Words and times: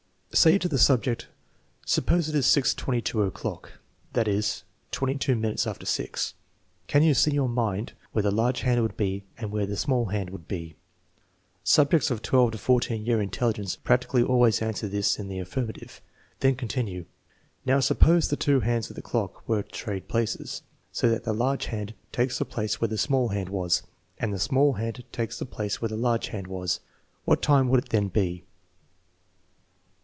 Say 0.33 0.57
to 0.59 0.69
the 0.69 0.77
subject: 0.79 1.27
"Suppose 1.85 2.29
it 2.29 2.35
is 2.35 2.45
six 2.47 2.73
twenty 2.73 3.01
two 3.01 3.21
o'clock, 3.23 3.73
that 4.13 4.29
is, 4.29 4.63
twenty 4.89 5.15
two 5.15 5.35
minutes 5.35 5.67
after 5.67 5.85
six; 5.85 6.35
can 6.87 7.03
you 7.03 7.13
see 7.13 7.31
in 7.31 7.35
your 7.35 7.49
mind 7.49 7.91
where 8.13 8.21
the 8.23 8.31
large 8.31 8.61
hand 8.61 8.81
would 8.81 8.95
be, 8.95 9.25
and 9.37 9.51
where 9.51 9.65
the 9.65 9.75
small 9.75 10.05
hand 10.05 10.29
would 10.29 10.47
be?" 10.47 10.77
Subjects 11.75 12.09
of 12.09 12.21
12 12.21 12.51
to 12.51 12.57
14 12.57 13.05
year 13.05 13.21
intelligence 13.21 13.75
practically 13.75 14.23
always 14.23 14.61
answer 14.61 14.87
this 14.87 15.19
in 15.19 15.27
the 15.27 15.37
affirmative. 15.37 16.01
Then 16.39 16.55
continue:" 16.55 17.07
Now, 17.65 17.81
suppose 17.81 18.29
the 18.29 18.37
two 18.37 18.61
hands 18.61 18.89
of 18.89 18.95
the 18.95 19.01
clock 19.01 19.45
were 19.49 19.63
to 19.63 19.69
trade 19.69 20.07
places, 20.07 20.61
so 20.93 21.09
that 21.09 21.25
the 21.25 21.33
large 21.33 21.65
hand 21.65 21.93
takes 22.13 22.39
the 22.39 22.45
place 22.45 22.79
where 22.79 22.87
the 22.87 22.97
small 22.97 23.27
hand 23.29 23.49
was, 23.49 23.83
and 24.17 24.33
the 24.33 24.39
small 24.39 24.73
hand 24.73 25.03
takes 25.11 25.37
the 25.37 25.45
place 25.45 25.81
where 25.81 25.89
the 25.89 25.97
large 25.97 26.29
hand 26.29 26.47
was. 26.47 26.79
What 27.25 27.41
time 27.41 27.67
would 27.67 27.83
it 27.83 27.89
then 27.89 28.07
be?" 28.07 28.45